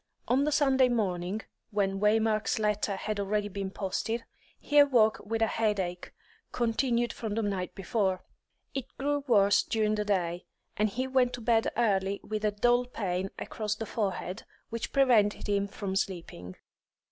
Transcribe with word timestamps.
On 0.27 0.45
the 0.45 0.51
Sunday 0.51 0.89
morning 0.89 1.43
when 1.69 1.99
Waymark's 1.99 2.57
letter 2.57 2.95
had 2.95 3.19
already 3.19 3.49
been 3.49 3.69
posted 3.69 4.23
he 4.59 4.79
awoke 4.79 5.19
with 5.23 5.43
a 5.43 5.45
headache, 5.45 6.11
continued 6.51 7.13
from 7.13 7.35
the 7.35 7.43
night 7.43 7.75
before. 7.75 8.23
It 8.73 8.85
grew 8.97 9.23
worse 9.27 9.61
during 9.61 9.93
the 9.93 10.03
day, 10.05 10.45
and 10.75 10.89
he 10.89 11.05
went 11.05 11.33
to 11.33 11.41
bed 11.41 11.67
early 11.77 12.19
with 12.23 12.43
a 12.43 12.49
dull 12.49 12.85
pain 12.87 13.29
across 13.37 13.75
the 13.75 13.85
forehead, 13.85 14.41
which 14.71 14.91
prevented 14.91 15.47
him 15.47 15.67
from 15.67 15.95
sleeping. 15.95 16.55